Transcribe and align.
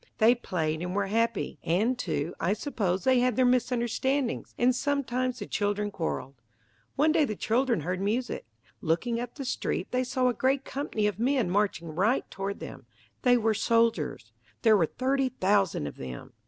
They 0.17 0.33
played 0.33 0.81
and 0.81 0.95
were 0.95 1.05
happy. 1.05 1.59
And 1.63 1.95
too, 1.95 2.33
I 2.39 2.53
suppose 2.53 3.03
they 3.03 3.19
had 3.19 3.35
their 3.35 3.45
misunderstandings, 3.45 4.55
and 4.57 4.75
sometimes 4.75 5.37
the 5.37 5.45
children 5.45 5.91
quarreled. 5.91 6.33
One 6.95 7.11
day 7.11 7.23
the 7.23 7.35
children 7.35 7.81
heard 7.81 8.01
music. 8.01 8.47
Looking 8.81 9.19
up 9.19 9.35
the 9.35 9.45
street 9.45 9.91
they 9.91 10.03
saw 10.03 10.27
a 10.27 10.33
great 10.33 10.65
company 10.65 11.05
of 11.05 11.19
men 11.19 11.51
marching 11.51 11.89
right 11.93 12.25
toward 12.31 12.59
them. 12.59 12.87
They 13.21 13.37
were 13.37 13.53
soldiers. 13.53 14.31
There 14.63 14.75
were 14.75 14.87
thirty 14.87 15.29
thousand 15.29 15.85
of 15.85 15.97
them. 15.97 16.33